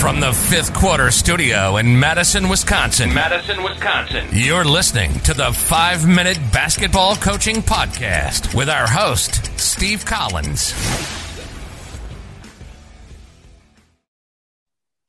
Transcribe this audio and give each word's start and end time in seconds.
From 0.00 0.20
the 0.20 0.32
fifth 0.32 0.72
quarter 0.74 1.10
studio 1.10 1.76
in 1.76 1.98
Madison, 1.98 2.48
Wisconsin. 2.48 3.12
Madison, 3.12 3.64
Wisconsin. 3.64 4.28
You're 4.32 4.64
listening 4.64 5.18
to 5.20 5.34
the 5.34 5.52
five 5.52 6.06
minute 6.06 6.38
basketball 6.52 7.16
coaching 7.16 7.56
podcast 7.56 8.54
with 8.54 8.68
our 8.68 8.86
host, 8.86 9.58
Steve 9.58 10.04
Collins. 10.06 10.70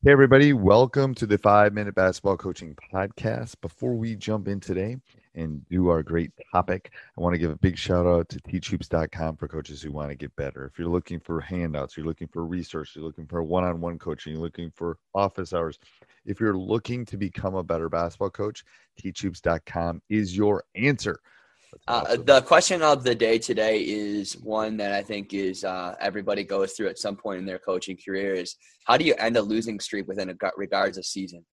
Hey, 0.02 0.12
everybody, 0.12 0.54
welcome 0.54 1.14
to 1.16 1.28
the 1.28 1.38
five 1.38 1.72
minute 1.72 1.94
basketball 1.94 2.38
coaching 2.38 2.76
podcast. 2.92 3.62
Before 3.62 3.94
we 3.94 4.16
jump 4.16 4.48
in 4.48 4.60
today 4.60 4.98
and 5.36 5.68
do 5.70 5.90
our 5.90 6.04
great 6.04 6.32
topic, 6.52 6.92
I 7.18 7.22
want 7.22 7.34
to 7.34 7.40
give 7.40 7.52
a 7.52 7.56
big 7.56 7.78
shout 7.78 8.06
out 8.06 8.30
to 8.30 8.40
teachhoops.com 8.40 9.38
for 9.38 9.48
coaches 9.48 9.82
who 9.82 9.92
want 9.92 10.10
to 10.10 10.16
get 10.16 10.36
better. 10.36 10.66
If 10.66 10.80
you're 10.80 10.90
looking 10.90 11.20
for 11.20 11.40
handouts, 11.40 11.96
you're 11.96 12.06
looking 12.06 12.28
for 12.28 12.46
resources, 12.46 12.96
you're 12.96 13.06
looking 13.06 13.28
for 13.28 13.44
one 13.44 13.64
on 13.64 13.82
one 13.82 14.00
coaching, 14.00 14.34
you're 14.34 14.42
looking 14.42 14.72
for 14.76 14.98
office 15.14 15.54
hours, 15.54 15.80
if 16.26 16.40
you're 16.40 16.58
looking 16.58 17.06
to 17.06 17.18
become 17.18 17.56
a 17.56 17.64
better 17.64 17.90
basketball 17.90 18.30
coach, 18.30 18.64
teachhoops.com 19.02 20.02
is 20.10 20.36
your 20.36 20.64
answer. 20.76 21.20
Uh, 21.88 22.18
the 22.18 22.42
question 22.42 22.82
of 22.82 23.04
the 23.04 23.14
day 23.14 23.38
today 23.38 23.82
is 23.82 24.34
one 24.38 24.78
that 24.78 24.92
I 24.92 25.04
think 25.04 25.34
is 25.34 25.64
uh, 25.64 25.96
everybody 26.00 26.44
goes 26.44 26.74
through 26.74 26.88
at 26.88 26.98
some 26.98 27.16
point 27.16 27.40
in 27.40 27.46
their 27.46 27.60
coaching 27.60 27.98
career 27.98 28.34
is 28.34 28.56
how 28.86 28.98
do 28.98 29.06
you 29.06 29.14
end 29.16 29.38
a 29.38 29.42
losing 29.42 29.80
streak 29.80 30.08
within 30.08 30.30
a 30.30 30.36
regards 30.58 30.98
of 30.98 31.06
season? 31.06 31.46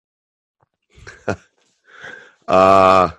uh, 2.48 3.10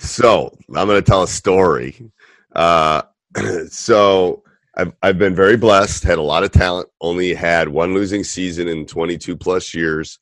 so 0.00 0.56
I'm 0.74 0.88
going 0.88 1.00
to 1.00 1.02
tell 1.02 1.22
a 1.22 1.28
story. 1.28 2.10
Uh, 2.54 3.02
so 3.68 4.42
I've, 4.76 4.92
I've 5.02 5.18
been 5.18 5.34
very 5.34 5.56
blessed, 5.56 6.04
had 6.04 6.18
a 6.18 6.22
lot 6.22 6.42
of 6.42 6.52
talent, 6.52 6.88
only 7.00 7.34
had 7.34 7.68
one 7.68 7.94
losing 7.94 8.24
season 8.24 8.66
in 8.66 8.86
22 8.86 9.36
plus 9.36 9.74
years. 9.74 10.18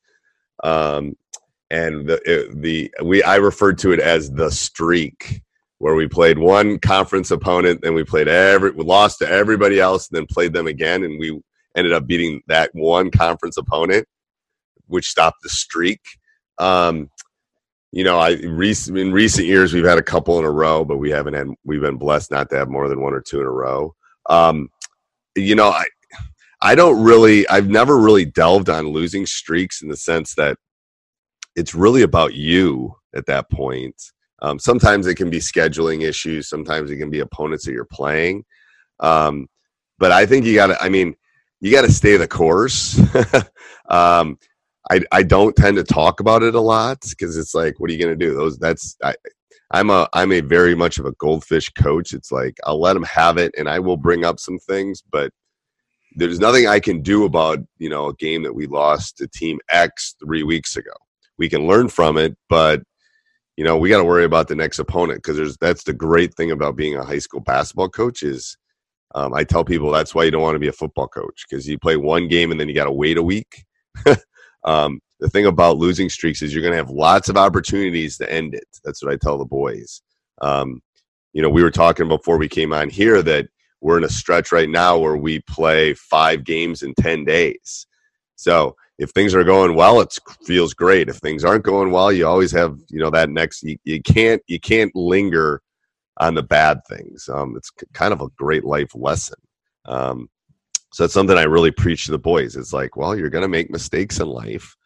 Um, 0.65 1.17
and 1.71 2.09
the, 2.09 2.21
it, 2.25 2.61
the, 2.61 2.93
we, 3.03 3.23
I 3.23 3.37
referred 3.37 3.79
to 3.79 3.93
it 3.93 4.01
as 4.01 4.31
the 4.33 4.51
streak 4.51 5.43
where 5.79 5.95
we 5.95 6.09
played 6.09 6.39
one 6.39 6.79
conference 6.81 7.31
opponent, 7.31 7.83
then 7.83 7.95
we 7.95 8.03
played 8.03 8.27
every, 8.27 8.73
we 8.73 8.85
lost 8.85 9.21
to 9.21 9.29
everybody 9.29 9.79
else, 9.79 10.09
and 10.09 10.17
then 10.17 10.27
played 10.27 10.53
them 10.53 10.67
again, 10.67 11.05
and 11.05 11.21
we 11.21 11.41
ended 11.77 11.93
up 11.93 12.07
beating 12.07 12.43
that 12.49 12.71
one 12.73 13.13
conference 13.13 13.57
opponent, 13.57 14.05
which 14.87 15.09
stopped 15.09 15.39
the 15.43 15.49
streak. 15.49 16.01
Um, 16.59 17.11
you 17.93 18.05
know, 18.05 18.19
I 18.19 18.33
recent 18.35 18.99
in 18.99 19.13
recent 19.13 19.47
years 19.47 19.73
we've 19.73 19.85
had 19.85 19.99
a 19.99 20.03
couple 20.03 20.39
in 20.39 20.45
a 20.45 20.51
row, 20.51 20.85
but 20.85 20.99
we 20.99 21.11
haven't 21.11 21.35
had 21.35 21.49
we've 21.65 21.81
been 21.81 21.97
blessed 21.97 22.31
not 22.31 22.51
to 22.51 22.57
have 22.57 22.69
more 22.69 22.89
than 22.89 23.01
one 23.01 23.15
or 23.15 23.21
two 23.21 23.41
in 23.41 23.47
a 23.47 23.51
row. 23.51 23.95
Um, 24.29 24.69
you 25.35 25.55
know, 25.55 25.71
I 25.71 25.85
I 26.61 26.75
don't 26.75 27.03
really 27.03 27.49
I've 27.49 27.69
never 27.69 27.99
really 27.99 28.25
delved 28.25 28.69
on 28.69 28.89
losing 28.89 29.25
streaks 29.25 29.81
in 29.83 29.89
the 29.89 29.97
sense 29.97 30.35
that 30.35 30.59
it's 31.57 31.75
really 31.75 32.03
about 32.03 32.35
you 32.35 32.95
at 33.15 33.27
that 33.27 33.51
point. 33.51 33.95
Um, 34.43 34.59
sometimes 34.59 35.07
it 35.07 35.17
can 35.17 35.31
be 35.31 35.39
scheduling 35.39 36.03
issues. 36.03 36.49
Sometimes 36.49 36.91
it 36.91 36.99
can 36.99 37.11
be 37.11 37.21
opponents 37.21 37.65
that 37.65 37.73
you're 37.73 37.85
playing. 37.85 38.45
Um, 39.01 39.49
but 39.99 40.13
I 40.13 40.27
think 40.27 40.45
you 40.45 40.55
got 40.55 40.69
to. 40.69 40.83
I 40.83 40.89
mean, 40.89 41.15
you 41.61 41.73
got 41.73 41.83
to 41.83 41.93
stay 41.93 42.17
the 42.17 42.29
course. 42.29 43.01
um, 43.89 44.39
I 44.91 45.01
I 45.13 45.23
don't 45.23 45.57
tend 45.57 45.77
to 45.77 45.85
talk 45.85 46.21
about 46.21 46.43
it 46.43 46.55
a 46.55 46.61
lot 46.61 47.05
because 47.09 47.37
it's 47.37 47.55
like, 47.55 47.79
what 47.79 47.91
are 47.91 47.93
you 47.93 47.99
going 47.99 48.19
to 48.19 48.27
do? 48.27 48.35
Those 48.35 48.59
that's 48.59 48.97
I. 49.03 49.15
I'm 49.71 49.91
a 49.91 50.09
I'm 50.15 50.33
a 50.33 50.41
very 50.41 50.75
much 50.75 50.99
of 50.99 51.05
a 51.05 51.13
goldfish 51.13 51.69
coach. 51.71 52.15
It's 52.15 52.33
like 52.33 52.57
I'll 52.65 52.81
let 52.81 52.95
them 52.95 53.03
have 53.03 53.37
it, 53.37 53.55
and 53.59 53.69
I 53.69 53.79
will 53.81 53.99
bring 53.99 54.25
up 54.25 54.41
some 54.41 54.59
things, 54.59 55.03
but 55.03 55.31
there's 56.17 56.41
nothing 56.41 56.67
I 56.67 56.81
can 56.81 57.03
do 57.03 57.25
about 57.25 57.59
you 57.79 57.91
know 57.91 58.07
a 58.09 58.15
game 58.15 58.43
that 58.45 58.55
we 58.55 58.67
lost 58.67 59.19
to 59.19 59.29
Team 59.29 59.61
X 59.71 60.15
three 60.25 60.43
weeks 60.43 60.77
ago. 60.77 60.93
We 61.37 61.51
can 61.51 61.67
learn 61.67 61.89
from 61.89 62.17
it, 62.17 62.35
but 62.49 62.83
you 63.59 63.65
know 63.65 63.77
we 63.77 63.91
got 63.91 63.99
to 63.99 64.05
worry 64.05 64.25
about 64.25 64.49
the 64.49 64.57
next 64.57 64.79
opponent 64.79 65.19
because 65.23 65.37
there's 65.37 65.59
that's 65.59 65.85
the 65.85 65.93
great 65.93 66.35
thing 66.35 66.51
about 66.51 66.77
being 66.77 66.97
a 66.97 67.05
high 67.05 67.19
school 67.19 67.41
basketball 67.41 67.91
coach 67.91 68.23
is 68.23 68.57
um, 69.15 69.35
I 69.35 69.45
tell 69.45 69.65
people 69.65 69.91
that's 69.91 70.15
why 70.15 70.25
you 70.25 70.31
don't 70.31 70.43
want 70.43 70.55
to 70.55 70.61
be 70.61 70.69
a 70.69 70.73
football 70.73 71.09
coach 71.09 71.45
because 71.49 71.69
you 71.69 71.79
play 71.79 71.97
one 71.97 72.29
game 72.29 72.51
and 72.51 72.61
then 72.61 72.69
you 72.69 72.75
got 72.75 72.85
to 72.85 72.93
wait 72.93 73.19
a 73.19 73.23
week. 73.23 73.65
um, 74.69 75.01
the 75.19 75.31
thing 75.31 75.47
about 75.47 75.79
losing 75.79 76.11
streaks 76.11 76.43
is 76.43 76.53
you're 76.53 76.63
going 76.63 76.73
to 76.73 76.77
have 76.79 76.91
lots 76.91 77.31
of 77.31 77.39
opportunities 77.39 78.19
to 78.19 78.31
end 78.31 78.55
it. 78.55 78.67
That's 78.85 79.03
what 79.03 79.11
I 79.11 79.17
tell 79.17 79.39
the 79.39 79.47
boys. 79.47 80.03
Um, 80.43 80.83
you 81.33 81.41
know, 81.41 81.49
we 81.49 81.63
were 81.63 81.71
talking 81.71 82.07
before 82.07 82.37
we 82.37 82.49
came 82.49 82.75
on 82.75 82.91
here 82.91 83.23
that 83.23 83.49
we're 83.81 83.97
in 83.97 84.05
a 84.05 84.11
stretch 84.11 84.53
right 84.53 84.69
now 84.69 84.99
where 84.99 85.17
we 85.17 85.41
play 85.41 85.95
five 85.95 86.45
games 86.45 86.83
in 86.83 86.95
10 86.95 87.25
days. 87.25 87.87
So 88.37 88.77
if 88.99 89.11
things 89.11 89.35
are 89.35 89.43
going 89.43 89.75
well, 89.75 90.01
it 90.01 90.17
feels 90.45 90.75
great. 90.75 91.09
If 91.09 91.17
things 91.17 91.45
aren't 91.45 91.65
going 91.65 91.91
well, 91.91 92.13
you 92.13 92.27
always 92.27 92.53
have, 92.53 92.79
you 92.91 93.01
know, 93.01 93.11
that 93.11 93.31
next, 93.31 93.63
you, 93.63 93.79
you 93.85 94.03
can't, 94.03 94.43
you 94.49 94.61
can't 94.61 94.95
linger 94.95 95.63
on 96.19 96.35
the 96.35 96.43
bad 96.43 96.81
things. 96.89 97.27
Um, 97.33 97.55
it's 97.57 97.71
kind 97.95 98.13
of 98.13 98.21
a 98.21 98.29
great 98.37 98.65
life 98.65 98.95
lesson. 98.95 99.39
Um, 99.87 100.29
so 100.93 101.03
that's 101.03 101.15
something 101.15 101.37
I 101.37 101.45
really 101.45 101.71
preach 101.71 102.07
to 102.07 102.13
the 102.13 102.19
boys. 102.19 102.57
It's 102.57 102.73
like, 102.73 102.97
well, 102.97 103.17
you're 103.17 103.31
going 103.31 103.43
to 103.43 103.49
make 103.49 103.71
mistakes 103.71 104.21
in 104.21 104.29
life. 104.29 104.77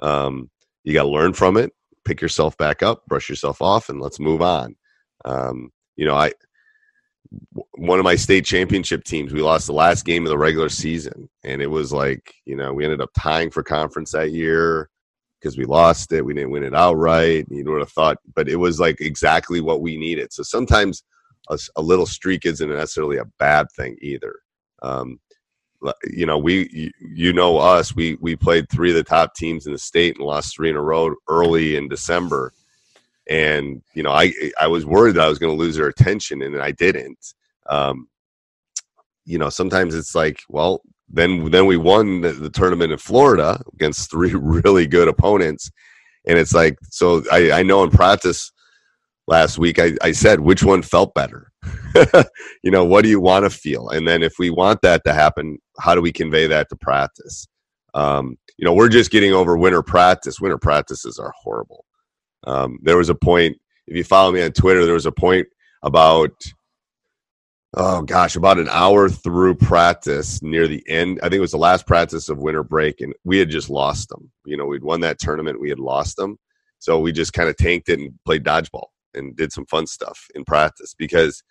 Um, 0.00 0.50
you 0.82 0.92
got 0.92 1.04
to 1.04 1.08
learn 1.08 1.32
from 1.32 1.56
it, 1.56 1.72
pick 2.04 2.20
yourself 2.20 2.56
back 2.56 2.82
up, 2.82 3.06
brush 3.06 3.28
yourself 3.28 3.62
off, 3.62 3.88
and 3.88 4.00
let's 4.00 4.20
move 4.20 4.42
on. 4.42 4.76
Um, 5.24 5.70
you 5.96 6.06
know, 6.06 6.14
I 6.14 6.32
one 7.72 7.98
of 7.98 8.04
my 8.04 8.14
state 8.16 8.44
championship 8.44 9.04
teams, 9.04 9.32
we 9.32 9.42
lost 9.42 9.66
the 9.66 9.72
last 9.72 10.04
game 10.04 10.24
of 10.24 10.30
the 10.30 10.38
regular 10.38 10.68
season, 10.68 11.28
and 11.44 11.62
it 11.62 11.66
was 11.66 11.92
like, 11.92 12.34
you 12.44 12.56
know, 12.56 12.72
we 12.72 12.84
ended 12.84 13.00
up 13.00 13.10
tying 13.18 13.50
for 13.50 13.62
conference 13.62 14.12
that 14.12 14.32
year 14.32 14.88
because 15.40 15.58
we 15.58 15.64
lost 15.64 16.12
it. 16.12 16.24
We 16.24 16.34
didn't 16.34 16.50
win 16.50 16.64
it 16.64 16.74
outright. 16.74 17.46
You 17.50 17.64
would 17.70 17.80
have 17.80 17.92
thought, 17.92 18.18
but 18.34 18.48
it 18.48 18.56
was 18.56 18.80
like 18.80 19.00
exactly 19.00 19.60
what 19.60 19.82
we 19.82 19.96
needed. 19.96 20.32
So 20.32 20.42
sometimes 20.42 21.02
a, 21.50 21.58
a 21.76 21.82
little 21.82 22.06
streak 22.06 22.46
isn't 22.46 22.68
necessarily 22.68 23.18
a 23.18 23.30
bad 23.38 23.66
thing 23.76 23.96
either. 24.00 24.36
Um, 24.82 25.18
you 26.04 26.26
know, 26.26 26.38
we 26.38 26.92
you 27.00 27.32
know 27.32 27.58
us. 27.58 27.94
We 27.94 28.16
we 28.20 28.36
played 28.36 28.68
three 28.68 28.90
of 28.90 28.96
the 28.96 29.04
top 29.04 29.34
teams 29.34 29.66
in 29.66 29.72
the 29.72 29.78
state 29.78 30.16
and 30.16 30.26
lost 30.26 30.54
three 30.54 30.70
in 30.70 30.76
a 30.76 30.82
row 30.82 31.14
early 31.28 31.76
in 31.76 31.88
December. 31.88 32.52
And 33.28 33.82
you 33.94 34.02
know, 34.02 34.12
I 34.12 34.32
I 34.60 34.66
was 34.66 34.86
worried 34.86 35.16
that 35.16 35.24
I 35.24 35.28
was 35.28 35.38
going 35.38 35.52
to 35.54 35.62
lose 35.62 35.76
their 35.76 35.88
attention, 35.88 36.42
and 36.42 36.60
I 36.60 36.72
didn't. 36.72 37.34
Um, 37.68 38.08
you 39.24 39.38
know, 39.38 39.48
sometimes 39.48 39.94
it's 39.94 40.14
like, 40.14 40.40
well, 40.48 40.82
then 41.08 41.50
then 41.50 41.66
we 41.66 41.76
won 41.76 42.20
the, 42.20 42.32
the 42.32 42.50
tournament 42.50 42.92
in 42.92 42.98
Florida 42.98 43.60
against 43.72 44.10
three 44.10 44.34
really 44.34 44.86
good 44.86 45.08
opponents, 45.08 45.70
and 46.26 46.38
it's 46.38 46.54
like, 46.54 46.78
so 46.90 47.22
I 47.32 47.52
I 47.52 47.62
know 47.62 47.82
in 47.82 47.90
practice 47.90 48.52
last 49.26 49.58
week 49.58 49.78
I, 49.78 49.94
I 50.02 50.12
said 50.12 50.40
which 50.40 50.62
one 50.62 50.82
felt 50.82 51.14
better 51.14 51.50
you 52.62 52.70
know 52.70 52.84
what 52.84 53.02
do 53.02 53.08
you 53.08 53.20
want 53.20 53.44
to 53.44 53.50
feel 53.50 53.88
and 53.88 54.06
then 54.06 54.22
if 54.22 54.34
we 54.38 54.50
want 54.50 54.82
that 54.82 55.02
to 55.04 55.14
happen 55.14 55.58
how 55.78 55.94
do 55.94 56.00
we 56.00 56.12
convey 56.12 56.46
that 56.46 56.68
to 56.68 56.76
practice 56.76 57.46
um, 57.94 58.36
you 58.56 58.64
know 58.64 58.72
we're 58.72 58.88
just 58.88 59.10
getting 59.10 59.32
over 59.32 59.56
winter 59.56 59.82
practice 59.82 60.40
winter 60.40 60.58
practices 60.58 61.18
are 61.18 61.32
horrible 61.36 61.84
um, 62.46 62.78
there 62.82 62.96
was 62.96 63.08
a 63.08 63.14
point 63.14 63.56
if 63.86 63.96
you 63.96 64.04
follow 64.04 64.32
me 64.32 64.42
on 64.42 64.52
twitter 64.52 64.84
there 64.84 64.94
was 64.94 65.06
a 65.06 65.12
point 65.12 65.46
about 65.82 66.32
oh 67.76 68.02
gosh, 68.02 68.36
about 68.36 68.58
an 68.58 68.68
hour 68.70 69.08
through 69.08 69.54
practice 69.56 70.42
near 70.42 70.68
the 70.68 70.82
end. 70.88 71.18
I 71.22 71.24
think 71.24 71.34
it 71.34 71.40
was 71.40 71.50
the 71.50 71.58
last 71.58 71.86
practice 71.86 72.28
of 72.28 72.38
winter 72.38 72.62
break, 72.62 73.00
and 73.00 73.14
we 73.24 73.38
had 73.38 73.50
just 73.50 73.70
lost 73.70 74.08
them. 74.08 74.30
You 74.44 74.56
know, 74.56 74.66
we'd 74.66 74.84
won 74.84 75.00
that 75.00 75.18
tournament, 75.18 75.60
we 75.60 75.68
had 75.68 75.80
lost 75.80 76.16
them. 76.16 76.38
So 76.78 77.00
we 77.00 77.12
just 77.12 77.32
kind 77.32 77.48
of 77.48 77.56
tanked 77.56 77.88
it 77.88 77.98
and 77.98 78.12
played 78.24 78.44
dodgeball 78.44 78.88
and 79.14 79.36
did 79.36 79.52
some 79.52 79.66
fun 79.66 79.86
stuff 79.86 80.26
in 80.34 80.44
practice 80.44 80.94
because 80.96 81.42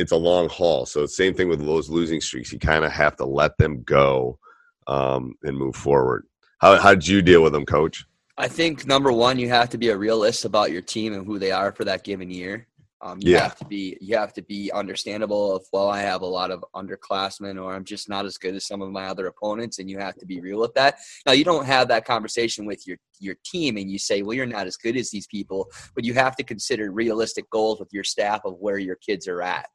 it's 0.00 0.12
a 0.12 0.16
long 0.16 0.48
haul. 0.48 0.86
So 0.86 1.04
same 1.04 1.34
thing 1.34 1.48
with 1.48 1.64
those 1.64 1.90
losing 1.90 2.20
streaks. 2.20 2.52
You 2.52 2.58
kind 2.58 2.84
of 2.84 2.92
have 2.92 3.16
to 3.16 3.26
let 3.26 3.56
them 3.58 3.82
go 3.82 4.38
um, 4.86 5.34
and 5.42 5.56
move 5.56 5.76
forward. 5.76 6.24
How 6.58 6.78
how 6.78 6.94
did 6.94 7.06
you 7.06 7.20
deal 7.22 7.42
with 7.42 7.52
them, 7.52 7.66
Coach? 7.66 8.04
I 8.38 8.48
think 8.48 8.86
number 8.86 9.12
one, 9.12 9.38
you 9.38 9.48
have 9.50 9.68
to 9.70 9.78
be 9.78 9.90
a 9.90 9.96
realist 9.96 10.46
about 10.46 10.72
your 10.72 10.80
team 10.80 11.12
and 11.12 11.26
who 11.26 11.38
they 11.38 11.50
are 11.50 11.72
for 11.72 11.84
that 11.84 12.04
given 12.04 12.30
year. 12.30 12.66
Um, 13.02 13.18
you 13.22 13.32
Yeah. 13.32 13.42
have 13.42 13.56
to 13.56 13.64
be 13.66 13.96
you 14.00 14.16
have 14.16 14.32
to 14.34 14.42
be 14.42 14.70
understandable 14.72 15.56
of 15.56 15.66
well, 15.72 15.88
I 15.88 16.00
have 16.00 16.22
a 16.22 16.26
lot 16.26 16.50
of 16.50 16.64
underclassmen, 16.74 17.62
or 17.62 17.74
I'm 17.74 17.84
just 17.84 18.08
not 18.08 18.24
as 18.26 18.38
good 18.38 18.54
as 18.54 18.66
some 18.66 18.82
of 18.82 18.90
my 18.90 19.06
other 19.06 19.26
opponents, 19.26 19.78
and 19.78 19.90
you 19.90 19.98
have 19.98 20.16
to 20.16 20.26
be 20.26 20.40
real 20.40 20.60
with 20.60 20.74
that. 20.74 20.98
Now, 21.26 21.32
you 21.32 21.44
don't 21.44 21.66
have 21.66 21.88
that 21.88 22.06
conversation 22.06 22.64
with 22.66 22.86
your 22.86 22.98
your 23.18 23.36
team, 23.44 23.76
and 23.76 23.90
you 23.90 23.98
say, 23.98 24.22
well, 24.22 24.36
you're 24.36 24.46
not 24.46 24.66
as 24.66 24.76
good 24.76 24.96
as 24.96 25.10
these 25.10 25.26
people, 25.26 25.70
but 25.94 26.04
you 26.04 26.14
have 26.14 26.36
to 26.36 26.42
consider 26.42 26.90
realistic 26.90 27.48
goals 27.50 27.80
with 27.80 27.90
your 27.92 28.04
staff 28.04 28.40
of 28.44 28.54
where 28.58 28.78
your 28.78 28.96
kids 28.96 29.28
are 29.28 29.42
at. 29.42 29.68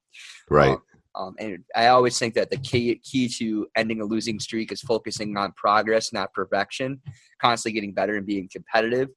Right. 0.50 0.70
Um, 0.70 0.82
um, 1.16 1.36
and 1.40 1.64
I 1.76 1.88
always 1.88 2.20
think 2.20 2.34
that 2.34 2.50
the 2.50 2.58
key 2.58 2.96
key 3.04 3.30
to 3.40 3.68
ending 3.78 4.02
a 4.02 4.06
losing 4.06 4.40
streak 4.40 4.72
is 4.72 4.82
focusing 4.82 5.38
on 5.38 5.54
progress, 5.54 6.12
not 6.12 6.34
perfection. 6.34 7.02
Constantly 7.42 7.74
getting 7.74 7.94
better 7.94 8.18
and 8.18 8.26
being 8.26 8.50
competitive. 8.52 9.10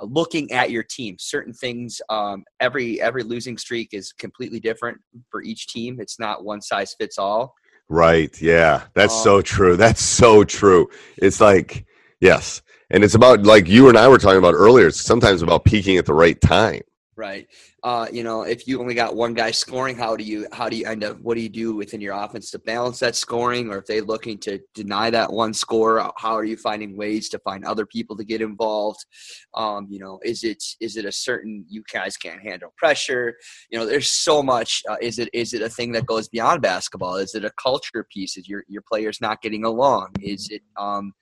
Uh, 0.00 0.04
looking 0.04 0.52
at 0.52 0.70
your 0.70 0.84
team, 0.84 1.16
certain 1.18 1.52
things. 1.52 2.00
Um, 2.10 2.44
every 2.60 3.00
every 3.00 3.24
losing 3.24 3.58
streak 3.58 3.88
is 3.92 4.12
completely 4.12 4.60
different 4.60 4.98
for 5.30 5.42
each 5.42 5.66
team. 5.66 5.98
It's 6.00 6.20
not 6.20 6.44
one 6.44 6.60
size 6.60 6.94
fits 6.98 7.18
all. 7.18 7.54
Right. 7.88 8.40
Yeah. 8.40 8.84
That's 8.94 9.14
Um, 9.14 9.22
so 9.22 9.42
true. 9.42 9.76
That's 9.84 10.02
so 10.02 10.44
true. 10.44 10.88
It's 11.18 11.40
like, 11.40 11.86
yes. 12.20 12.62
And 12.90 13.02
it's 13.02 13.14
about, 13.14 13.42
like 13.42 13.68
you 13.68 13.88
and 13.88 13.98
I 13.98 14.08
were 14.08 14.18
talking 14.18 14.38
about 14.38 14.54
earlier, 14.54 14.88
it's 14.88 15.00
sometimes 15.00 15.42
about 15.42 15.64
peaking 15.64 15.96
at 15.96 16.06
the 16.06 16.14
right 16.14 16.40
time. 16.40 16.82
Right. 17.18 17.48
Uh, 17.82 18.06
you 18.12 18.22
know, 18.22 18.42
if 18.42 18.68
you 18.68 18.78
only 18.78 18.94
got 18.94 19.16
one 19.16 19.32
guy 19.32 19.50
scoring, 19.50 19.96
how 19.96 20.16
do 20.16 20.22
you 20.22 20.46
how 20.52 20.68
do 20.68 20.76
you 20.76 20.84
end 20.84 21.02
up? 21.02 21.18
What 21.22 21.36
do 21.36 21.40
you 21.40 21.48
do 21.48 21.74
within 21.74 21.98
your 21.98 22.12
offense 22.12 22.50
to 22.50 22.58
balance 22.58 22.98
that 22.98 23.16
scoring? 23.16 23.70
Or 23.70 23.78
if 23.78 23.86
they're 23.86 24.02
looking 24.02 24.36
to 24.40 24.60
deny 24.74 25.08
that 25.08 25.32
one 25.32 25.54
score, 25.54 26.12
how 26.18 26.34
are 26.34 26.44
you 26.44 26.58
finding 26.58 26.94
ways 26.94 27.30
to 27.30 27.38
find 27.38 27.64
other 27.64 27.86
people 27.86 28.18
to 28.18 28.24
get 28.24 28.42
involved? 28.42 29.06
Um, 29.54 29.86
you 29.88 29.98
know, 29.98 30.20
is 30.24 30.44
it 30.44 30.62
is 30.78 30.98
it 30.98 31.06
a 31.06 31.12
certain 31.12 31.64
you 31.66 31.82
guys 31.90 32.18
can't 32.18 32.42
handle 32.42 32.74
pressure? 32.76 33.34
You 33.70 33.78
know, 33.78 33.86
there's 33.86 34.10
so 34.10 34.42
much. 34.42 34.82
Uh, 34.86 34.96
is 35.00 35.18
it 35.18 35.30
is 35.32 35.54
it 35.54 35.62
a 35.62 35.70
thing 35.70 35.92
that 35.92 36.04
goes 36.04 36.28
beyond 36.28 36.60
basketball? 36.60 37.16
Is 37.16 37.34
it 37.34 37.46
a 37.46 37.52
culture 37.58 38.06
piece? 38.12 38.36
Is 38.36 38.46
your 38.46 38.64
your 38.68 38.82
players 38.86 39.22
not 39.22 39.40
getting 39.40 39.64
along? 39.64 40.08
Is 40.20 40.50
it 40.50 40.60
um, 40.76 41.14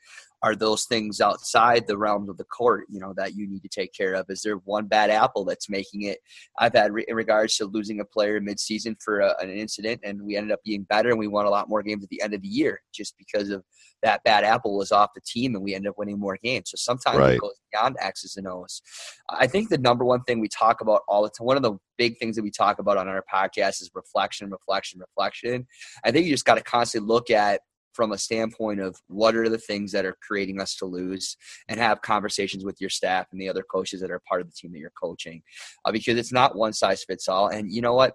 are 0.44 0.55
those 0.55 0.85
things 0.85 1.23
outside 1.23 1.87
the 1.87 1.96
realm 1.96 2.29
of 2.29 2.37
the 2.37 2.44
court 2.44 2.85
you 2.91 3.00
know 3.00 3.14
that 3.17 3.35
you 3.35 3.49
need 3.49 3.62
to 3.62 3.69
take 3.69 3.94
care 3.94 4.12
of? 4.12 4.26
Is 4.29 4.43
there 4.43 4.56
one 4.56 4.87
bad 4.87 5.08
apple 5.08 5.44
that's 5.46 5.70
making 5.70 6.02
it? 6.02 6.19
I've 6.58 6.75
had 6.75 6.93
re- 6.93 7.06
in 7.08 7.17
regards 7.17 7.56
to 7.56 7.64
losing 7.64 8.00
a 8.00 8.05
player 8.05 8.41
midseason 8.43 8.94
for 9.02 9.20
a, 9.20 9.35
an 9.41 9.50
incident 9.50 10.02
and 10.05 10.20
we 10.20 10.37
ended 10.37 10.52
up 10.52 10.61
being 10.62 10.82
better 10.82 11.08
and 11.08 11.19
we 11.19 11.29
won 11.29 11.46
a 11.46 11.50
lot 11.50 11.70
more 11.70 11.82
games 11.82 12.05
at 12.05 12.11
the 12.11 12.20
end 12.20 12.35
of 12.35 12.43
the 12.43 12.49
year 12.49 12.82
just 12.93 13.14
because 13.17 13.49
of 13.49 13.64
that 14.02 14.23
bad 14.23 14.44
apple 14.44 14.76
was 14.76 14.93
off 14.93 15.14
the 15.14 15.20
team 15.26 15.55
and 15.55 15.64
we 15.64 15.75
ended 15.75 15.88
up 15.88 15.96
winning 15.96 16.20
more 16.20 16.38
games. 16.43 16.70
So 16.70 16.76
sometimes 16.76 17.17
Right. 17.19 17.37
it 17.37 17.40
goes 17.40 17.58
beyond 17.73 17.97
x's 17.99 18.37
and 18.37 18.47
o's. 18.47 18.82
I 19.31 19.47
think 19.47 19.70
the 19.70 19.79
number 19.79 20.05
one 20.05 20.23
thing 20.25 20.40
we 20.40 20.49
talk 20.49 20.82
about 20.82 21.00
all 21.08 21.23
the 21.23 21.31
time 21.31 21.47
one 21.47 21.56
of 21.56 21.62
the 21.62 21.79
big 21.97 22.19
things 22.19 22.37
that 22.37 22.43
we 22.43 22.50
talk 22.50 22.79
about 22.79 22.99
on 22.99 23.08
our 23.08 23.25
podcast 23.32 23.81
is 23.81 23.90
reflection 23.94 24.50
reflection 24.50 25.00
reflection. 25.00 25.67
I 26.05 26.11
think 26.11 26.26
you 26.26 26.32
just 26.32 26.44
got 26.44 26.56
to 26.56 26.62
constantly 26.62 27.08
look 27.08 27.31
at 27.31 27.62
from 27.94 28.12
a 28.12 28.19
standpoint 28.19 28.81
of 28.81 29.00
what 29.06 29.37
are 29.37 29.49
the 29.49 29.58
things 29.58 29.93
that 29.93 30.05
are 30.05 30.17
creating 30.20 30.61
us 30.61 30.75
to 30.76 30.85
lose 30.85 31.37
and 31.69 31.79
have 31.81 32.02
conversations 32.02 32.64
with 32.64 32.81
your 32.81 32.91
staff 32.91 33.29
and 33.32 33.41
the 33.41 33.49
other 33.49 33.62
coaches 33.62 34.00
that 34.00 34.11
are 34.11 34.20
part 34.29 34.41
of 34.41 34.49
the 34.49 34.52
team 34.52 34.73
that 34.73 34.81
you're 34.81 34.93
coaching. 35.00 35.43
Uh, 35.85 35.93
because 35.93 36.19
it's 36.19 36.32
not 36.32 36.56
one 36.56 36.73
size 36.73 37.05
fits 37.05 37.29
all. 37.29 37.49
And 37.49 37.73
you 37.73 37.81
know 37.81 37.94
what? 37.94 38.14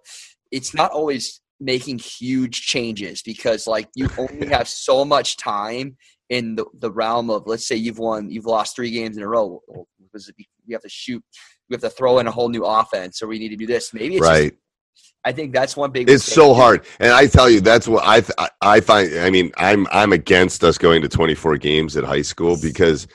It's 0.52 0.74
not 0.74 0.92
always 0.92 1.42
making 1.60 2.00
huge 2.00 2.62
changes 2.62 3.22
because 3.22 3.68
like 3.68 3.90
you 3.96 4.10
only 4.18 4.48
have 4.52 4.68
so 4.68 5.04
much 5.04 5.38
time 5.38 5.98
in 6.30 6.56
the, 6.56 6.66
the 6.80 6.92
realm 6.92 7.30
of 7.30 7.48
let's 7.48 7.68
say 7.68 7.75
you've 7.75 8.00
won 8.00 8.30
you've 8.30 8.46
lost 8.46 8.75
three 8.75 8.92
games 8.92 9.18
in 9.18 9.24
a 9.24 9.28
row. 9.28 9.62
Because 10.12 10.32
you 10.66 10.75
have 10.75 10.82
to 10.82 10.90
shoot 10.90 11.24
you 11.68 11.74
have 11.74 11.82
to 11.82 11.90
throw 11.90 12.20
in 12.20 12.28
a 12.28 12.32
whole 12.32 12.50
new 12.50 12.66
offense 12.66 13.22
or 13.22 13.28
we 13.28 13.40
need 13.40 13.50
to 13.50 13.56
do 13.56 13.68
this. 13.68 13.94
Maybe 13.94 14.18
it's 14.18 14.25
just- 14.25 14.40
right. 14.40 14.54
I 15.25 15.31
think 15.31 15.54
that's 15.54 15.75
one 15.75 15.92
big 15.92 16.10
It's 16.10 16.24
so 16.24 16.54
hard. 16.54 16.86
And 17.00 17.12
I 17.12 17.28
tell 17.28 17.50
you, 17.50 17.62
that's 17.62 17.88
what 17.88 18.04
I, 18.06 18.22
th- 18.22 18.50
I- 18.62 18.80
find. 18.81 19.19
I 19.19 19.30
mean, 19.30 19.51
I'm, 19.57 19.86
I'm 19.92 20.13
against 20.13 20.63
us 20.63 20.78
going 20.78 21.01
to 21.01 21.10
24 21.10 21.57
games 21.57 21.98
at 21.98 22.04
high 22.04 22.22
school 22.22 22.57
because 22.62 23.07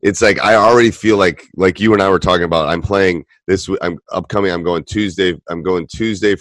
it's 0.00 0.22
like, 0.22 0.40
I 0.40 0.54
already 0.54 0.92
feel 0.92 1.16
like, 1.16 1.48
like 1.56 1.80
you 1.80 1.92
and 1.92 2.02
I 2.02 2.08
were 2.08 2.20
talking 2.20 2.44
about, 2.44 2.68
I'm 2.68 2.82
playing 2.82 3.24
this, 3.46 3.68
I'm 3.82 3.98
upcoming, 4.12 4.52
I'm 4.52 4.62
going 4.62 4.84
Tuesday, 4.84 5.34
I'm 5.48 5.62
going 5.62 5.88
Tuesday, 5.88 6.36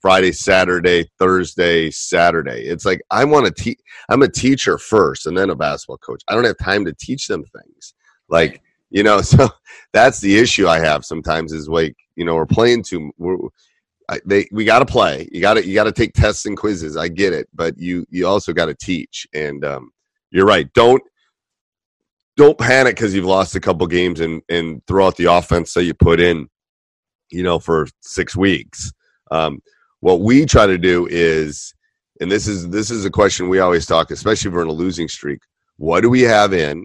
Friday, 0.00 0.32
Saturday, 0.32 1.08
Thursday, 1.18 1.90
Saturday. 1.90 2.62
It's 2.62 2.86
like, 2.86 3.02
I 3.10 3.24
want 3.24 3.46
to 3.46 3.52
teach, 3.52 3.78
I'm 4.08 4.22
a 4.22 4.28
teacher 4.28 4.78
first 4.78 5.26
and 5.26 5.36
then 5.36 5.50
a 5.50 5.54
basketball 5.54 5.98
coach. 5.98 6.22
I 6.28 6.34
don't 6.34 6.44
have 6.44 6.58
time 6.58 6.84
to 6.86 6.94
teach 6.94 7.28
them 7.28 7.44
things. 7.44 7.94
Like, 8.28 8.62
you 8.90 9.02
know, 9.02 9.20
so 9.22 9.48
that's 9.92 10.20
the 10.20 10.38
issue 10.38 10.66
I 10.66 10.80
have 10.80 11.04
sometimes 11.04 11.52
is 11.52 11.68
like, 11.68 11.94
you 12.16 12.24
know, 12.24 12.34
we're 12.34 12.46
playing 12.46 12.82
too, 12.82 13.12
we're, 13.18 13.36
They 14.24 14.48
we 14.52 14.64
got 14.64 14.80
to 14.80 14.86
play. 14.86 15.28
You 15.32 15.40
got 15.40 15.54
to 15.54 15.66
you 15.66 15.74
got 15.74 15.84
to 15.84 15.92
take 15.92 16.12
tests 16.12 16.46
and 16.46 16.56
quizzes. 16.56 16.96
I 16.96 17.08
get 17.08 17.32
it, 17.32 17.48
but 17.54 17.78
you 17.78 18.06
you 18.10 18.26
also 18.26 18.52
got 18.52 18.66
to 18.66 18.74
teach. 18.74 19.26
And 19.34 19.64
um, 19.64 19.90
you're 20.30 20.46
right. 20.46 20.72
Don't 20.72 21.02
don't 22.36 22.58
panic 22.58 22.96
because 22.96 23.14
you've 23.14 23.24
lost 23.24 23.54
a 23.54 23.60
couple 23.60 23.86
games 23.86 24.20
and 24.20 24.42
and 24.48 24.84
throw 24.86 25.06
out 25.06 25.16
the 25.16 25.32
offense 25.32 25.74
that 25.74 25.84
you 25.84 25.94
put 25.94 26.20
in, 26.20 26.48
you 27.30 27.42
know, 27.42 27.58
for 27.58 27.86
six 28.00 28.36
weeks. 28.36 28.92
Um, 29.30 29.60
what 30.00 30.20
we 30.20 30.44
try 30.46 30.66
to 30.66 30.78
do 30.78 31.06
is, 31.10 31.74
and 32.20 32.30
this 32.30 32.46
is 32.46 32.68
this 32.70 32.90
is 32.90 33.04
a 33.04 33.10
question 33.10 33.48
we 33.48 33.60
always 33.60 33.86
talk, 33.86 34.10
especially 34.10 34.48
if 34.48 34.54
we're 34.54 34.62
in 34.62 34.68
a 34.68 34.72
losing 34.72 35.08
streak. 35.08 35.40
What 35.76 36.00
do 36.00 36.10
we 36.10 36.22
have 36.22 36.52
in? 36.52 36.84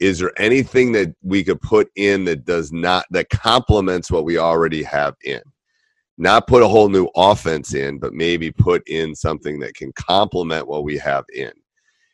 Is 0.00 0.18
there 0.18 0.32
anything 0.38 0.92
that 0.92 1.14
we 1.22 1.44
could 1.44 1.60
put 1.60 1.88
in 1.96 2.24
that 2.24 2.44
does 2.44 2.72
not 2.72 3.06
that 3.10 3.30
complements 3.30 4.10
what 4.10 4.24
we 4.24 4.38
already 4.38 4.82
have 4.82 5.14
in? 5.24 5.40
Not 6.16 6.46
put 6.46 6.62
a 6.62 6.68
whole 6.68 6.88
new 6.88 7.08
offense 7.16 7.74
in, 7.74 7.98
but 7.98 8.12
maybe 8.12 8.50
put 8.50 8.86
in 8.86 9.14
something 9.14 9.58
that 9.60 9.74
can 9.74 9.92
complement 9.92 10.68
what 10.68 10.84
we 10.84 10.96
have 10.98 11.24
in. 11.34 11.50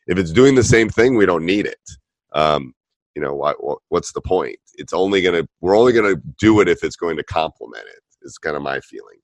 If 0.06 0.18
it's 0.18 0.32
doing 0.32 0.54
the 0.54 0.64
same 0.64 0.88
thing, 0.88 1.16
we 1.16 1.26
don't 1.26 1.44
need 1.44 1.66
it. 1.66 1.90
Um, 2.32 2.74
you 3.14 3.22
know, 3.22 3.34
what, 3.34 3.56
what's 3.88 4.12
the 4.12 4.20
point? 4.20 4.58
It's 4.74 4.92
only 4.92 5.20
gonna 5.20 5.46
we're 5.60 5.76
only 5.76 5.92
gonna 5.92 6.16
do 6.38 6.60
it 6.60 6.68
if 6.68 6.82
it's 6.82 6.96
going 6.96 7.16
to 7.16 7.24
complement 7.24 7.84
it. 7.86 8.02
Is 8.22 8.38
kind 8.38 8.56
of 8.56 8.62
my 8.62 8.80
feeling. 8.80 9.16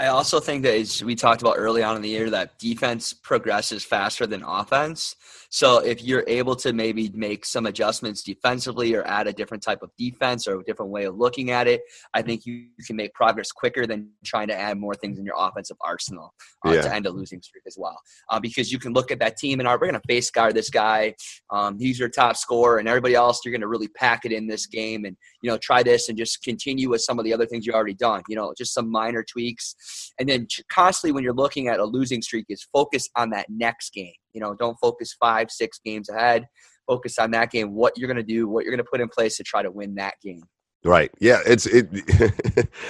I 0.00 0.06
also 0.06 0.40
think 0.40 0.62
that 0.62 0.74
as 0.74 1.04
we 1.04 1.14
talked 1.14 1.42
about 1.42 1.56
early 1.58 1.82
on 1.82 1.94
in 1.94 2.00
the 2.00 2.08
year 2.08 2.30
that 2.30 2.58
defense 2.58 3.12
progresses 3.12 3.84
faster 3.84 4.26
than 4.26 4.42
offense. 4.42 5.14
So 5.50 5.78
if 5.78 6.02
you're 6.02 6.24
able 6.26 6.56
to 6.56 6.72
maybe 6.72 7.10
make 7.12 7.44
some 7.44 7.66
adjustments 7.66 8.22
defensively 8.22 8.94
or 8.94 9.04
add 9.06 9.26
a 9.26 9.32
different 9.32 9.62
type 9.62 9.82
of 9.82 9.90
defense 9.98 10.46
or 10.46 10.60
a 10.60 10.64
different 10.64 10.90
way 10.90 11.04
of 11.04 11.18
looking 11.18 11.50
at 11.50 11.66
it, 11.66 11.82
I 12.14 12.22
think 12.22 12.46
you 12.46 12.68
can 12.86 12.96
make 12.96 13.12
progress 13.12 13.52
quicker 13.52 13.84
than 13.84 14.08
trying 14.24 14.48
to 14.48 14.54
add 14.56 14.78
more 14.78 14.94
things 14.94 15.18
in 15.18 15.24
your 15.26 15.34
offensive 15.36 15.76
arsenal 15.84 16.32
uh, 16.64 16.70
Yeah. 16.70 16.82
to 16.82 16.94
end 16.94 17.06
a 17.06 17.10
losing 17.10 17.42
streak 17.42 17.64
as 17.66 17.76
well. 17.76 17.98
Uh, 18.30 18.40
because 18.40 18.72
you 18.72 18.78
can 18.78 18.94
look 18.94 19.10
at 19.10 19.18
that 19.18 19.36
team 19.36 19.58
and 19.60 19.68
right, 19.68 19.74
we're 19.74 19.88
going 19.90 20.00
to 20.00 20.06
face 20.08 20.30
guard 20.30 20.54
this 20.54 20.70
guy. 20.70 21.14
Um, 21.50 21.78
he's 21.78 21.98
your 21.98 22.08
top 22.08 22.36
scorer, 22.36 22.78
and 22.78 22.88
everybody 22.88 23.14
else 23.16 23.40
you're 23.44 23.52
going 23.52 23.60
to 23.60 23.68
really 23.68 23.88
pack 23.88 24.24
it 24.24 24.32
in 24.32 24.46
this 24.46 24.66
game 24.66 25.04
and 25.04 25.16
you 25.42 25.50
know 25.50 25.58
try 25.58 25.82
this 25.82 26.08
and 26.08 26.16
just 26.16 26.42
continue 26.42 26.88
with 26.88 27.02
some 27.02 27.18
of 27.18 27.24
the 27.24 27.34
other 27.34 27.44
things 27.44 27.66
you 27.66 27.72
already 27.74 27.94
done. 27.94 28.22
You 28.28 28.36
know, 28.36 28.54
just 28.56 28.72
some 28.72 28.88
minor 28.90 29.24
tweaks 29.24 29.74
and 30.18 30.28
then 30.28 30.46
constantly 30.70 31.12
when 31.12 31.24
you're 31.24 31.32
looking 31.34 31.68
at 31.68 31.80
a 31.80 31.84
losing 31.84 32.22
streak 32.22 32.46
is 32.48 32.66
focus 32.72 33.08
on 33.16 33.30
that 33.30 33.46
next 33.48 33.92
game 33.92 34.12
you 34.32 34.40
know 34.40 34.54
don't 34.54 34.76
focus 34.80 35.16
five 35.20 35.50
six 35.50 35.80
games 35.84 36.08
ahead 36.08 36.46
focus 36.86 37.18
on 37.18 37.30
that 37.30 37.50
game 37.50 37.74
what 37.74 37.96
you're 37.96 38.08
going 38.08 38.16
to 38.16 38.22
do 38.22 38.48
what 38.48 38.64
you're 38.64 38.74
going 38.74 38.84
to 38.84 38.90
put 38.90 39.00
in 39.00 39.08
place 39.08 39.36
to 39.36 39.42
try 39.42 39.62
to 39.62 39.70
win 39.70 39.94
that 39.94 40.14
game 40.22 40.42
Right. 40.82 41.10
Yeah. 41.20 41.40
It's 41.44 41.66
it. 41.66 41.88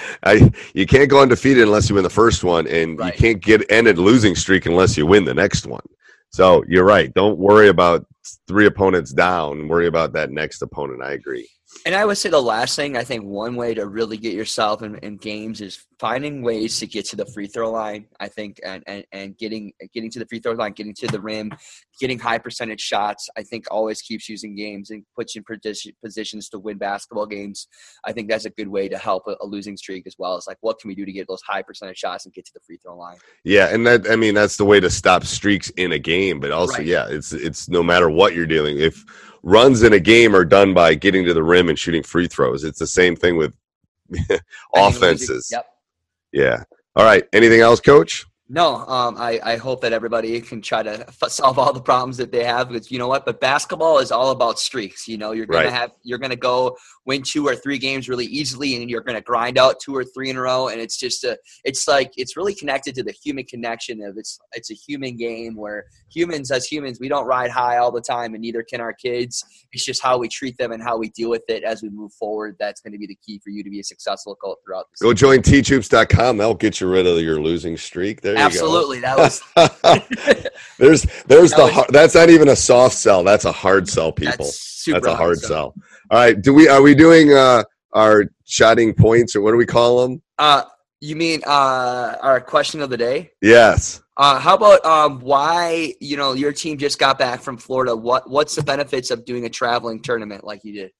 I 0.23 0.51
you 0.73 0.85
can't 0.85 1.09
go 1.09 1.21
undefeated 1.21 1.63
unless 1.63 1.89
you 1.89 1.95
win 1.95 2.03
the 2.05 2.09
first 2.09 2.43
one, 2.43 2.65
and 2.67 2.97
Right. 2.97 3.13
you 3.13 3.19
can't 3.19 3.41
get 3.41 3.69
ended 3.69 3.97
losing 3.97 4.33
streak 4.35 4.65
unless 4.65 4.95
you 4.97 5.05
win 5.05 5.25
the 5.25 5.33
next 5.33 5.65
one. 5.65 5.83
So 6.29 6.63
you're 6.69 6.85
right. 6.85 7.13
Don't 7.13 7.37
worry 7.37 7.67
about 7.67 8.05
three 8.47 8.65
opponents 8.65 9.11
down. 9.11 9.67
Worry 9.67 9.87
about 9.87 10.13
that 10.13 10.31
next 10.31 10.61
opponent. 10.61 11.03
I 11.03 11.11
agree. 11.11 11.49
And 11.85 11.95
I 11.95 12.05
would 12.05 12.17
say 12.17 12.29
the 12.29 12.41
last 12.41 12.75
thing, 12.75 12.95
I 12.95 13.03
think 13.03 13.23
one 13.23 13.55
way 13.55 13.73
to 13.73 13.87
really 13.87 14.17
get 14.17 14.33
yourself 14.33 14.83
in, 14.83 14.97
in 14.97 15.17
games 15.17 15.61
is 15.61 15.85
finding 15.99 16.41
ways 16.41 16.79
to 16.79 16.87
get 16.87 17.05
to 17.05 17.15
the 17.15 17.25
free 17.27 17.47
throw 17.47 17.71
line. 17.71 18.05
I 18.19 18.27
think, 18.27 18.59
and, 18.63 18.83
and, 18.87 19.03
and 19.11 19.37
getting 19.37 19.71
getting 19.93 20.11
to 20.11 20.19
the 20.19 20.25
free 20.25 20.39
throw 20.39 20.53
line, 20.53 20.73
getting 20.73 20.93
to 20.95 21.07
the 21.07 21.21
rim, 21.21 21.51
getting 21.99 22.19
high 22.19 22.37
percentage 22.37 22.81
shots. 22.81 23.29
I 23.37 23.43
think 23.43 23.65
always 23.71 24.01
keeps 24.01 24.29
you 24.29 24.37
in 24.43 24.55
games 24.55 24.91
and 24.91 25.03
puts 25.15 25.35
you 25.35 25.43
in 25.47 25.93
positions 26.03 26.49
to 26.49 26.59
win 26.59 26.77
basketball 26.77 27.25
games. 27.25 27.67
I 28.05 28.11
think 28.11 28.29
that's 28.29 28.45
a 28.45 28.51
good 28.51 28.67
way 28.67 28.87
to 28.89 28.97
help 28.97 29.23
a, 29.27 29.35
a 29.41 29.45
losing 29.45 29.77
streak 29.77 30.05
as 30.05 30.15
well. 30.19 30.35
As 30.35 30.47
like, 30.47 30.57
what 30.61 30.79
can 30.79 30.87
we 30.87 30.95
do 30.95 31.05
to 31.05 31.11
get 31.11 31.27
those 31.27 31.41
high 31.41 31.61
percentage 31.61 31.97
shots 31.97 32.25
and 32.25 32.33
get 32.33 32.45
to 32.45 32.53
the 32.53 32.59
free 32.59 32.77
throw 32.77 32.97
line? 32.97 33.17
Yeah, 33.43 33.73
and 33.73 33.87
that 33.87 34.09
I 34.09 34.15
mean 34.15 34.35
that's 34.35 34.57
the 34.57 34.65
way 34.65 34.79
to 34.79 34.89
stop 34.89 35.23
streaks 35.23 35.69
in 35.77 35.93
a 35.93 35.99
game. 35.99 36.39
But 36.39 36.51
also, 36.51 36.77
right. 36.77 36.85
yeah, 36.85 37.07
it's 37.09 37.33
it's 37.33 37.69
no 37.69 37.81
matter 37.81 38.09
what 38.09 38.35
you're 38.35 38.45
dealing. 38.45 38.77
If 38.77 39.03
runs 39.43 39.83
in 39.83 39.93
a 39.93 39.99
game 39.99 40.35
are 40.35 40.45
done 40.45 40.73
by 40.73 40.95
getting 40.95 41.25
to 41.25 41.33
the 41.33 41.43
rim 41.43 41.69
and 41.69 41.77
shooting 41.77 42.03
free 42.03 42.27
throws. 42.27 42.63
It's 42.63 42.79
the 42.79 42.87
same 42.87 43.15
thing 43.15 43.37
with 43.37 43.53
offenses. 44.75 45.49
Yep. 45.51 45.65
Yeah. 46.31 46.63
All 46.95 47.03
right. 47.05 47.23
Anything 47.33 47.61
else, 47.61 47.79
coach? 47.79 48.25
No, 48.53 48.85
um, 48.85 49.15
I, 49.17 49.39
I 49.41 49.55
hope 49.55 49.79
that 49.79 49.93
everybody 49.93 50.41
can 50.41 50.61
try 50.61 50.83
to 50.83 51.07
f- 51.07 51.31
solve 51.31 51.57
all 51.57 51.71
the 51.71 51.79
problems 51.81 52.17
that 52.17 52.33
they 52.33 52.43
have 52.43 52.67
because 52.67 52.91
you 52.91 52.99
know 52.99 53.07
what, 53.07 53.25
but 53.25 53.39
basketball 53.39 53.99
is 53.99 54.11
all 54.11 54.31
about 54.31 54.59
streaks. 54.59 55.07
You 55.07 55.17
know, 55.17 55.31
you're 55.31 55.45
gonna 55.45 55.63
right. 55.63 55.73
have 55.73 55.91
you're 56.03 56.17
gonna 56.17 56.35
go 56.35 56.75
win 57.05 57.23
two 57.23 57.47
or 57.47 57.55
three 57.55 57.77
games 57.77 58.09
really 58.09 58.25
easily, 58.25 58.75
and 58.75 58.89
you're 58.89 59.03
gonna 59.03 59.21
grind 59.21 59.57
out 59.57 59.77
two 59.81 59.95
or 59.95 60.03
three 60.03 60.29
in 60.29 60.35
a 60.35 60.41
row, 60.41 60.67
and 60.67 60.81
it's 60.81 60.97
just 60.97 61.23
a 61.23 61.37
it's 61.63 61.87
like 61.87 62.11
it's 62.17 62.35
really 62.35 62.53
connected 62.53 62.93
to 62.95 63.03
the 63.03 63.13
human 63.23 63.45
connection 63.45 64.03
of 64.03 64.17
it's 64.17 64.37
it's 64.51 64.69
a 64.69 64.73
human 64.73 65.15
game 65.15 65.55
where 65.55 65.85
humans 66.09 66.51
as 66.51 66.65
humans 66.65 66.99
we 66.99 67.07
don't 67.07 67.25
ride 67.25 67.51
high 67.51 67.77
all 67.77 67.89
the 67.89 68.01
time, 68.01 68.33
and 68.33 68.41
neither 68.41 68.63
can 68.63 68.81
our 68.81 68.91
kids. 68.91 69.45
It's 69.71 69.85
just 69.85 70.03
how 70.03 70.17
we 70.17 70.27
treat 70.27 70.57
them 70.57 70.73
and 70.73 70.83
how 70.83 70.97
we 70.97 71.07
deal 71.11 71.29
with 71.29 71.43
it 71.47 71.63
as 71.63 71.81
we 71.81 71.89
move 71.89 72.11
forward. 72.11 72.57
That's 72.59 72.81
going 72.81 72.91
to 72.91 72.99
be 72.99 73.07
the 73.07 73.17
key 73.25 73.39
for 73.41 73.49
you 73.49 73.63
to 73.63 73.69
be 73.69 73.79
a 73.79 73.83
successful 73.83 74.35
coach 74.35 74.57
throughout. 74.65 74.87
The 74.99 75.05
go 75.05 75.13
join 75.13 75.39
teachhoops.com. 75.39 76.35
That'll 76.35 76.53
get 76.53 76.81
you 76.81 76.89
rid 76.89 77.07
of 77.07 77.17
your 77.19 77.39
losing 77.39 77.77
streak. 77.77 78.19
There 78.19 78.40
Absolutely. 78.45 78.99
That 78.99 79.17
was 79.17 79.41
there's 80.77 81.03
there's 81.27 81.51
that 81.51 81.57
the 81.57 81.63
was, 81.63 81.85
that's 81.89 82.15
not 82.15 82.29
even 82.29 82.49
a 82.49 82.55
soft 82.55 82.95
sell. 82.95 83.23
That's 83.23 83.45
a 83.45 83.51
hard 83.51 83.87
sell, 83.87 84.11
people. 84.11 84.45
That's, 84.45 84.85
that's 84.85 85.07
a 85.07 85.15
hard 85.15 85.39
sell. 85.39 85.75
All 86.09 86.19
right. 86.19 86.39
Do 86.39 86.53
we 86.53 86.67
are 86.67 86.81
we 86.81 86.95
doing 86.95 87.33
uh 87.33 87.63
our 87.93 88.25
shotting 88.45 88.93
points 88.93 89.35
or 89.35 89.41
what 89.41 89.51
do 89.51 89.57
we 89.57 89.65
call 89.65 90.01
them? 90.01 90.21
Uh 90.37 90.63
you 90.99 91.15
mean 91.15 91.41
uh 91.45 92.17
our 92.21 92.39
question 92.41 92.81
of 92.81 92.89
the 92.89 92.97
day? 92.97 93.31
Yes. 93.41 94.01
Uh, 94.17 94.37
how 94.37 94.53
about 94.55 94.85
um, 94.85 95.19
why 95.21 95.95
you 95.99 96.15
know 96.15 96.33
your 96.33 96.53
team 96.53 96.77
just 96.77 96.99
got 96.99 97.17
back 97.17 97.41
from 97.41 97.57
Florida? 97.57 97.95
What 97.95 98.29
what's 98.29 98.55
the 98.55 98.61
benefits 98.61 99.09
of 99.09 99.25
doing 99.25 99.45
a 99.45 99.49
traveling 99.49 99.99
tournament 99.99 100.43
like 100.43 100.63
you 100.63 100.73
did? 100.73 100.91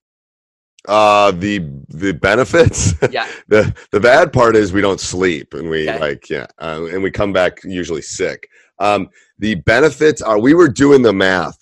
Uh, 0.87 1.31
the 1.31 1.59
the 1.89 2.11
benefits. 2.11 2.93
Yeah. 3.11 3.27
the 3.47 3.75
the 3.91 3.99
bad 3.99 4.33
part 4.33 4.55
is 4.55 4.73
we 4.73 4.81
don't 4.81 4.99
sleep 4.99 5.53
and 5.53 5.69
we 5.69 5.87
okay. 5.87 5.99
like 5.99 6.29
yeah, 6.29 6.47
uh, 6.59 6.85
and 6.91 7.03
we 7.03 7.11
come 7.11 7.33
back 7.33 7.63
usually 7.63 8.01
sick. 8.01 8.47
Um, 8.79 9.09
the 9.37 9.55
benefits 9.55 10.21
are 10.21 10.39
we 10.39 10.53
were 10.53 10.69
doing 10.69 11.03
the 11.03 11.13
math, 11.13 11.57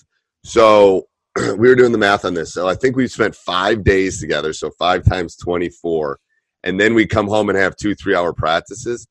so 0.45 1.07
we 1.57 1.67
were 1.67 1.75
doing 1.75 1.91
the 1.91 1.97
math 1.97 2.23
on 2.23 2.33
this. 2.33 2.53
So 2.53 2.67
I 2.67 2.75
think 2.75 2.95
we 2.95 3.07
spent 3.07 3.35
five 3.35 3.83
days 3.83 4.21
together, 4.21 4.53
so 4.53 4.71
five 4.79 5.03
times 5.03 5.35
twenty 5.35 5.69
four, 5.69 6.19
and 6.63 6.79
then 6.79 6.93
we 6.93 7.05
come 7.05 7.27
home 7.27 7.49
and 7.49 7.57
have 7.57 7.75
two 7.75 7.95
three 7.95 8.15
hour 8.15 8.31
practices. 8.31 9.05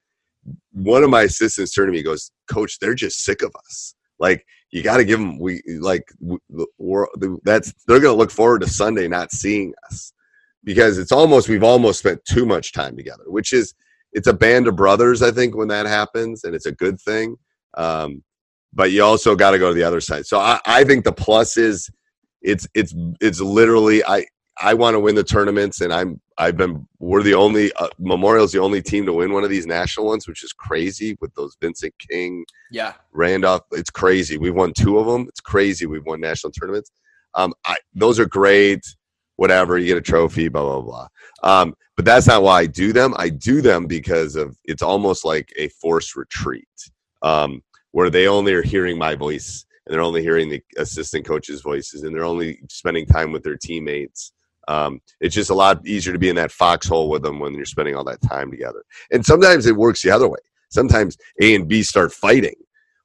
One 0.73 1.05
of 1.05 1.11
my 1.11 1.23
assistants 1.23 1.75
turned 1.75 1.89
to 1.89 1.93
me, 1.93 2.03
goes, 2.03 2.31
"Coach, 2.51 2.79
they're 2.79 2.95
just 2.95 3.25
sick 3.25 3.43
of 3.43 3.55
us. 3.67 3.95
Like 4.19 4.47
you 4.71 4.83
got 4.83 4.99
to 4.99 5.05
give 5.05 5.19
them 5.19 5.39
we 5.39 5.63
like 5.81 6.05
we're, 6.79 7.07
that's 7.45 7.73
they're 7.87 8.01
going 8.01 8.15
to 8.15 8.19
look 8.19 8.31
forward 8.31 8.61
to 8.61 8.69
Sunday 8.69 9.09
not 9.09 9.33
seeing 9.33 9.73
us 9.87 10.13
because 10.65 10.99
it's 10.99 11.13
almost 11.13 11.49
we've 11.49 11.63
almost 11.63 12.01
spent 12.01 12.25
too 12.25 12.45
much 12.45 12.73
time 12.73 12.97
together, 12.97 13.25
which 13.27 13.53
is 13.53 13.75
it's 14.13 14.27
a 14.27 14.33
band 14.33 14.69
of 14.69 14.77
brothers. 14.77 15.23
I 15.23 15.31
think 15.31 15.57
when 15.57 15.69
that 15.69 15.87
happens, 15.87 16.45
and 16.45 16.55
it's 16.55 16.67
a 16.67 16.73
good 16.73 17.01
thing. 17.01 17.37
Um, 17.77 18.23
but 18.73 18.91
you 18.91 19.03
also 19.03 19.35
got 19.35 19.53
to 19.53 19.59
go 19.59 19.69
to 19.69 19.75
the 19.75 19.83
other 19.83 20.01
side. 20.01 20.27
So 20.27 20.39
I, 20.39 20.61
I 20.67 20.85
think 20.85 21.05
the 21.05 21.13
plus 21.13 21.57
is 21.57 21.91
it's 22.43 22.67
it's 22.75 22.95
it's 23.21 23.41
literally 23.41 24.05
I 24.05 24.27
I 24.61 24.75
want 24.75 24.95
to 24.95 25.01
win 25.01 25.15
the 25.15 25.25
tournaments, 25.25 25.81
and 25.81 25.93
I'm 25.93 26.21
I've 26.37 26.57
been 26.57 26.87
we're 26.99 27.23
the 27.23 27.35
only 27.35 27.73
uh, 27.75 27.89
Memorial's 27.99 28.53
the 28.53 28.61
only 28.61 28.83
team 28.83 29.07
to 29.07 29.13
win 29.13 29.33
one 29.33 29.45
of 29.45 29.51
these 29.51 29.67
national 29.67 30.07
ones, 30.07 30.27
which 30.27 30.43
is 30.43 30.53
crazy 30.53 31.17
with 31.21 31.35
those 31.35 31.57
Vincent 31.61 31.95
King, 31.99 32.45
yeah, 32.71 32.95
Randolph. 33.13 33.63
It's 33.73 33.91
crazy. 33.91 34.37
We've 34.37 34.55
won 34.55 34.73
two 34.73 34.99
of 34.99 35.07
them. 35.07 35.27
It's 35.29 35.41
crazy. 35.41 35.87
We've 35.87 36.05
won 36.05 36.21
national 36.21 36.53
tournaments. 36.53 36.91
Um, 37.35 37.55
I, 37.67 37.77
those 37.95 38.19
are 38.19 38.27
great. 38.27 38.85
Whatever 39.37 39.79
you 39.79 39.87
get 39.87 39.97
a 39.97 40.03
trophy, 40.03 40.49
blah 40.49 40.63
blah 40.63 40.81
blah. 40.81 41.09
Um, 41.43 41.75
but 41.97 42.05
that's 42.05 42.27
not 42.27 42.43
why 42.43 42.61
I 42.61 42.67
do 42.67 42.93
them. 42.93 43.15
I 43.17 43.29
do 43.29 43.61
them 43.61 43.87
because 43.87 44.35
of 44.35 44.57
it's 44.65 44.83
almost 44.83 45.25
like 45.25 45.53
a 45.57 45.69
forced 45.69 46.17
retreat, 46.17 46.69
um, 47.23 47.63
where 47.93 48.11
they 48.11 48.27
only 48.27 48.55
are 48.55 48.63
hearing 48.63 48.99
my 48.99 49.15
voice 49.15 49.65
and 49.87 49.95
they're 49.95 50.03
only 50.03 50.23
hearing 50.23 50.49
the 50.49 50.63
assistant 50.77 51.25
coaches' 51.25 51.63
voices 51.63 52.03
and 52.03 52.15
they're 52.15 52.25
only 52.25 52.61
spending 52.69 53.07
time 53.07 53.33
with 53.33 53.43
their 53.43 53.57
teammates 53.57 54.33
um, 54.69 55.01
it's 55.21 55.35
just 55.35 55.51
a 55.51 55.55
lot 55.55 55.85
easier 55.87 56.13
to 56.13 56.19
be 56.19 56.29
in 56.29 56.37
that 56.37 56.53
foxhole 56.53 57.09
with 57.09 57.23
them 57.23 57.41
when 57.41 57.55
you're 57.55 57.65
spending 57.65 57.97
all 57.97 58.05
that 58.05 58.21
time 58.21 58.51
together. 58.51 58.85
And 59.11 59.25
sometimes 59.25 59.67
it 59.67 59.75
works 59.75 60.03
the 60.03 60.11
other 60.11 60.29
way. 60.29 60.39
Sometimes 60.71 61.17
A 61.41 61.55
and 61.55 61.67
B 61.67 61.83
start 61.83 62.13
fighting. 62.13 62.55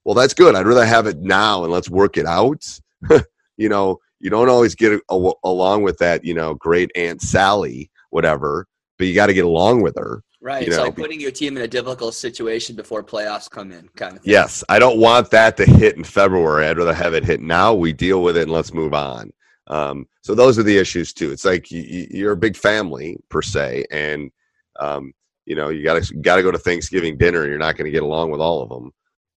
Well, 0.03 0.13
that's 0.13 0.33
good. 0.33 0.55
I'd 0.55 0.67
rather 0.67 0.85
have 0.85 1.07
it 1.07 1.19
now 1.19 1.63
and 1.63 1.71
let's 1.71 1.89
work 1.89 2.17
it 2.17 2.25
out. 2.25 2.63
you 3.57 3.69
know, 3.69 3.99
you 4.19 4.29
don't 4.29 4.49
always 4.49 4.75
get 4.75 4.99
a, 5.09 5.31
along 5.45 5.83
with 5.83 5.97
that, 5.99 6.25
you 6.25 6.33
know, 6.33 6.53
great 6.53 6.91
Aunt 6.95 7.21
Sally, 7.21 7.89
whatever, 8.09 8.67
but 8.97 9.07
you 9.07 9.15
got 9.15 9.27
to 9.27 9.33
get 9.33 9.45
along 9.45 9.81
with 9.81 9.95
her. 9.97 10.21
Right. 10.41 10.67
it's 10.67 10.75
know? 10.75 10.83
like 10.83 10.97
putting 10.97 11.21
your 11.21 11.31
team 11.31 11.55
in 11.55 11.63
a 11.63 11.67
difficult 11.67 12.13
situation 12.13 12.75
before 12.75 13.01
playoffs 13.01 13.49
come 13.49 13.71
in, 13.71 13.87
kind 13.95 14.17
of 14.17 14.23
thing. 14.23 14.33
Yes. 14.33 14.65
I 14.67 14.77
don't 14.77 14.99
want 14.99 15.31
that 15.31 15.55
to 15.57 15.65
hit 15.65 15.95
in 15.95 16.03
February. 16.03 16.67
I'd 16.67 16.77
rather 16.77 16.93
have 16.93 17.13
it 17.13 17.23
hit 17.23 17.39
now. 17.39 17.73
We 17.73 17.93
deal 17.93 18.21
with 18.21 18.35
it 18.35 18.43
and 18.43 18.51
let's 18.51 18.73
move 18.73 18.93
on. 18.93 19.31
Um, 19.67 20.07
so 20.21 20.35
those 20.35 20.59
are 20.59 20.63
the 20.63 20.77
issues 20.77 21.13
too. 21.13 21.31
It's 21.31 21.45
like 21.45 21.71
you, 21.71 22.27
are 22.27 22.33
a 22.33 22.37
big 22.37 22.55
family 22.55 23.17
per 23.29 23.41
se, 23.41 23.85
and 23.91 24.31
um, 24.79 25.13
you 25.45 25.55
know 25.55 25.69
you 25.69 25.83
got 25.83 26.01
to 26.01 26.15
got 26.17 26.37
to 26.37 26.43
go 26.43 26.51
to 26.51 26.57
Thanksgiving 26.57 27.17
dinner. 27.17 27.41
And 27.41 27.49
you're 27.49 27.59
not 27.59 27.77
going 27.77 27.85
to 27.85 27.91
get 27.91 28.03
along 28.03 28.31
with 28.31 28.41
all 28.41 28.61
of 28.61 28.69
them, 28.69 28.91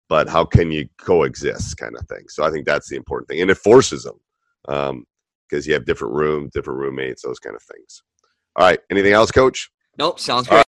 but 0.08 0.28
how 0.28 0.44
can 0.44 0.70
you 0.70 0.88
coexist, 0.98 1.76
kind 1.76 1.96
of 1.96 2.06
thing. 2.08 2.24
So 2.28 2.44
I 2.44 2.50
think 2.50 2.66
that's 2.66 2.88
the 2.88 2.96
important 2.96 3.28
thing, 3.28 3.40
and 3.40 3.50
it 3.50 3.58
forces 3.58 4.04
them 4.04 4.18
because 4.64 4.90
um, 4.90 5.06
you 5.68 5.74
have 5.74 5.84
different 5.84 6.14
rooms, 6.14 6.50
different 6.52 6.80
roommates, 6.80 7.22
those 7.22 7.38
kind 7.38 7.54
of 7.54 7.62
things. 7.62 8.02
All 8.56 8.66
right, 8.66 8.80
anything 8.90 9.12
else, 9.12 9.30
Coach? 9.30 9.70
Nope, 9.98 10.18
sounds 10.18 10.48
great. 10.48 10.64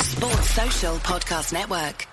Sports 0.00 0.50
Social 0.50 0.96
Podcast 0.96 1.52
Network. 1.52 2.06